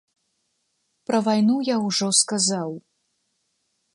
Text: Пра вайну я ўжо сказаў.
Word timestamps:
Пра 1.09 1.19
вайну 1.27 1.57
я 1.73 1.77
ўжо 1.85 2.07
сказаў. 2.21 2.71